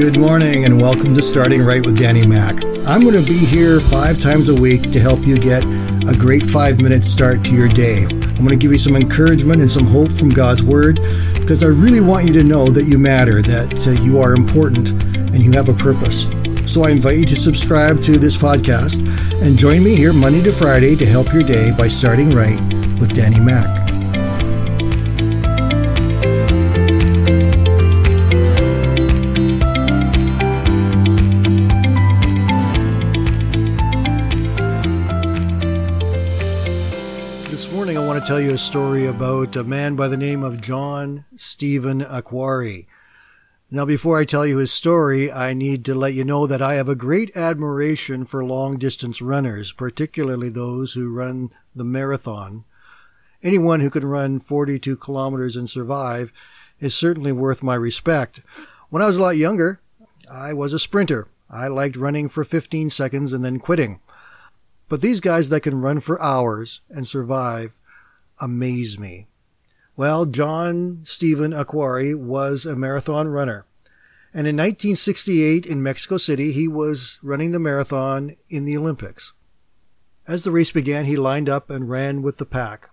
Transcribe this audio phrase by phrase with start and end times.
[0.00, 2.64] Good morning and welcome to Starting Right with Danny Mack.
[2.86, 5.62] I'm going to be here five times a week to help you get
[6.08, 8.06] a great five minute start to your day.
[8.08, 11.00] I'm going to give you some encouragement and some hope from God's Word
[11.38, 14.88] because I really want you to know that you matter, that uh, you are important,
[14.88, 16.24] and you have a purpose.
[16.64, 19.04] So I invite you to subscribe to this podcast
[19.44, 22.58] and join me here Monday to Friday to help your day by starting right
[22.96, 23.89] with Danny Mack.
[38.40, 42.86] You a story about a man by the name of John Stephen Akhwari.
[43.70, 46.74] Now, before I tell you his story, I need to let you know that I
[46.76, 52.64] have a great admiration for long distance runners, particularly those who run the marathon.
[53.42, 56.32] Anyone who can run 42 kilometers and survive
[56.80, 58.40] is certainly worth my respect.
[58.88, 59.80] When I was a lot younger,
[60.30, 61.28] I was a sprinter.
[61.50, 64.00] I liked running for 15 seconds and then quitting.
[64.88, 67.74] But these guys that can run for hours and survive
[68.40, 69.26] amaze me.
[69.96, 73.66] Well, John Stephen Akhwari was a marathon runner.
[74.32, 79.32] And in 1968 in Mexico City, he was running the marathon in the Olympics.
[80.26, 82.90] As the race began, he lined up and ran with the pack.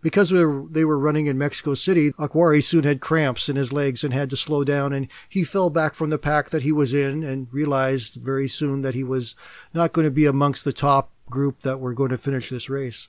[0.00, 4.12] Because they were running in Mexico City, Akhwari soon had cramps in his legs and
[4.12, 7.22] had to slow down, and he fell back from the pack that he was in
[7.22, 9.34] and realized very soon that he was
[9.72, 13.08] not going to be amongst the top group that were going to finish this race.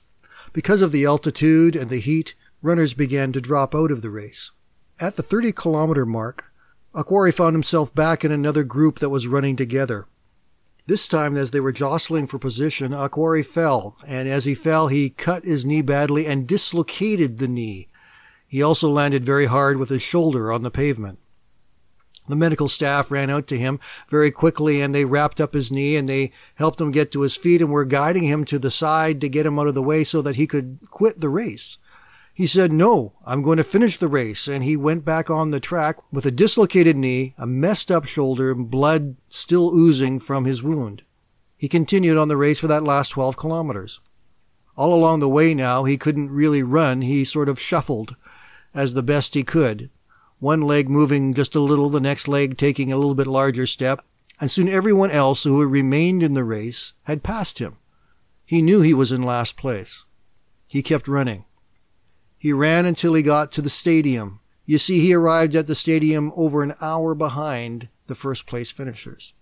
[0.56, 4.52] Because of the altitude and the heat, runners began to drop out of the race.
[4.98, 6.46] At the 30 kilometer mark,
[6.94, 10.06] Akhwari found himself back in another group that was running together.
[10.86, 15.10] This time, as they were jostling for position, Akhwari fell, and as he fell, he
[15.10, 17.88] cut his knee badly and dislocated the knee.
[18.48, 21.18] He also landed very hard with his shoulder on the pavement.
[22.28, 23.78] The medical staff ran out to him
[24.08, 27.36] very quickly and they wrapped up his knee and they helped him get to his
[27.36, 30.02] feet and were guiding him to the side to get him out of the way
[30.02, 31.78] so that he could quit the race.
[32.34, 34.46] He said, No, I'm going to finish the race.
[34.46, 38.50] And he went back on the track with a dislocated knee, a messed up shoulder,
[38.50, 41.02] and blood still oozing from his wound.
[41.56, 44.00] He continued on the race for that last 12 kilometers.
[44.76, 47.00] All along the way now, he couldn't really run.
[47.00, 48.16] He sort of shuffled
[48.74, 49.88] as the best he could
[50.38, 54.04] one leg moving just a little, the next leg taking a little bit larger step,
[54.40, 57.76] and soon everyone else who had remained in the race had passed him.
[58.44, 60.04] He knew he was in last place.
[60.66, 61.44] He kept running.
[62.38, 64.40] He ran until he got to the stadium.
[64.66, 69.32] You see, he arrived at the stadium over an hour behind the first place finishers.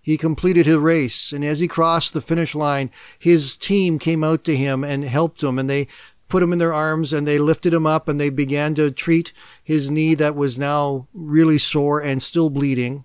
[0.00, 4.44] He completed his race, and as he crossed the finish line, his team came out
[4.44, 5.88] to him and helped him, and they
[6.28, 9.32] put him in their arms and they lifted him up and they began to treat
[9.62, 13.04] his knee that was now really sore and still bleeding.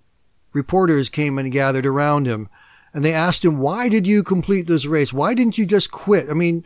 [0.52, 2.48] Reporters came and gathered around him
[2.92, 5.12] and they asked him, why did you complete this race?
[5.12, 6.28] Why didn't you just quit?
[6.28, 6.64] I mean,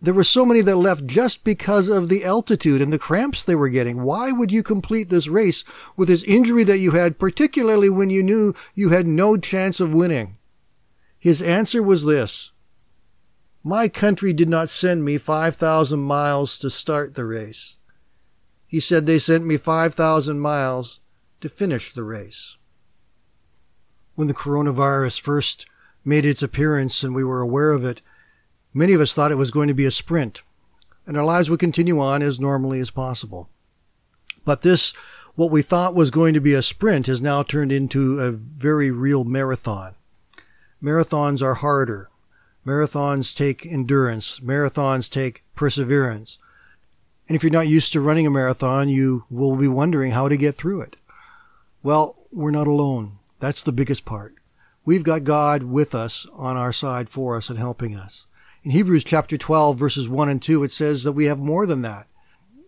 [0.00, 3.54] there were so many that left just because of the altitude and the cramps they
[3.54, 4.02] were getting.
[4.02, 5.64] Why would you complete this race
[5.96, 9.94] with this injury that you had, particularly when you knew you had no chance of
[9.94, 10.36] winning?
[11.18, 12.52] His answer was this.
[13.68, 17.76] My country did not send me 5,000 miles to start the race.
[18.66, 21.00] He said they sent me 5,000 miles
[21.42, 22.56] to finish the race.
[24.14, 25.66] When the coronavirus first
[26.02, 28.00] made its appearance and we were aware of it,
[28.72, 30.40] many of us thought it was going to be a sprint
[31.06, 33.50] and our lives would continue on as normally as possible.
[34.46, 34.94] But this,
[35.34, 38.90] what we thought was going to be a sprint, has now turned into a very
[38.90, 39.94] real marathon.
[40.82, 42.08] Marathons are harder.
[42.66, 44.40] Marathons take endurance.
[44.40, 46.38] Marathons take perseverance.
[47.28, 50.36] And if you're not used to running a marathon, you will be wondering how to
[50.36, 50.96] get through it.
[51.82, 53.18] Well, we're not alone.
[53.40, 54.34] That's the biggest part.
[54.84, 58.26] We've got God with us on our side for us and helping us.
[58.64, 61.82] In Hebrews chapter 12 verses 1 and 2, it says that we have more than
[61.82, 62.06] that.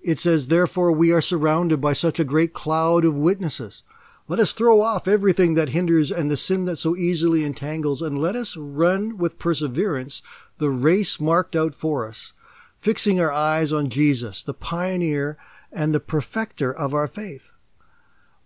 [0.02, 3.82] It says, therefore we are surrounded by such a great cloud of witnesses.
[4.30, 8.16] Let us throw off everything that hinders and the sin that so easily entangles, and
[8.16, 10.22] let us run with perseverance
[10.58, 12.32] the race marked out for us,
[12.80, 15.36] fixing our eyes on Jesus, the pioneer
[15.72, 17.50] and the perfecter of our faith.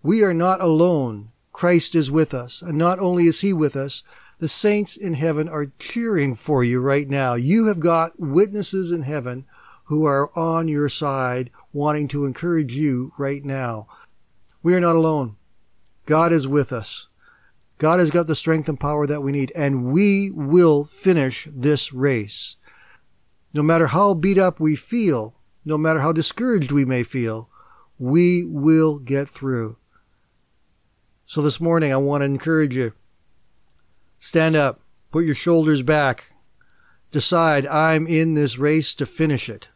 [0.03, 1.33] We are not alone.
[1.53, 4.03] Christ is with us, and not only is he with us,
[4.39, 7.35] the saints in heaven are cheering for you right now.
[7.35, 9.45] You have got witnesses in heaven
[9.85, 13.87] who are on your side, wanting to encourage you right now.
[14.63, 15.37] We are not alone.
[16.07, 17.09] God is with us.
[17.79, 21.93] God has got the strength and power that we need, and we will finish this
[21.93, 22.57] race.
[23.53, 25.35] No matter how beat up we feel,
[25.65, 27.49] no matter how discouraged we may feel,
[27.99, 29.77] we will get through.
[31.27, 32.93] So this morning, I want to encourage you
[34.19, 34.81] stand up,
[35.11, 36.25] put your shoulders back,
[37.11, 39.69] decide I'm in this race to finish it.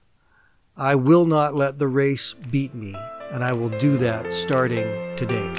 [0.77, 2.95] I will not let the race beat me,
[3.33, 4.87] and I will do that starting
[5.17, 5.53] today.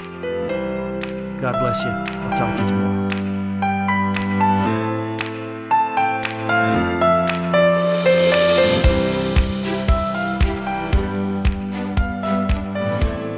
[1.40, 1.90] God bless you.
[1.90, 2.90] I'll talk to you tomorrow.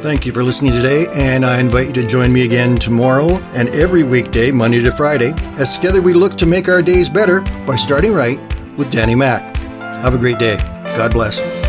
[0.02, 3.72] Thank you for listening today, and I invite you to join me again tomorrow and
[3.72, 7.76] every weekday, Monday to Friday, as together we look to make our days better by
[7.76, 8.38] starting right
[8.76, 9.56] with Danny Mack.
[10.02, 10.56] Have a great day.
[10.96, 11.61] God bless.